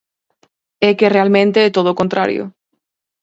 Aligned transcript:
É 0.87 0.89
que 0.97 1.13
realmente 1.15 1.57
é 1.67 1.73
todo 1.77 1.89
o 1.91 1.97
contrario. 2.01 2.43